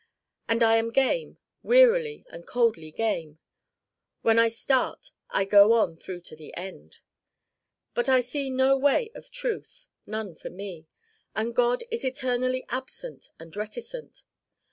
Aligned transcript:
And 0.49 0.63
I 0.63 0.77
am 0.77 0.89
game, 0.89 1.37
wearily 1.61 2.25
and 2.31 2.47
coldly 2.47 2.89
game: 2.89 3.37
when 4.23 4.39
I 4.39 4.47
start 4.47 5.11
I 5.29 5.45
go 5.45 5.73
on 5.73 5.95
through 5.95 6.21
to 6.21 6.35
the 6.35 6.57
end. 6.57 7.01
But 7.93 8.09
I 8.09 8.19
see 8.21 8.49
no 8.49 8.75
way 8.79 9.11
of 9.13 9.29
truth 9.29 9.87
none 10.07 10.33
for 10.33 10.49
me. 10.49 10.87
And 11.35 11.53
God 11.55 11.83
is 11.91 12.03
eternally 12.03 12.65
absent 12.67 13.29
and 13.39 13.55
reticent. 13.55 14.23